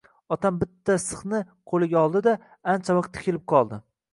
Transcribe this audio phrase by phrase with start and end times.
[0.35, 1.41] Otam bitta sixni
[1.73, 2.33] qo‘liga oldi-da
[2.77, 3.81] ancha vaqt tikilib qoldi.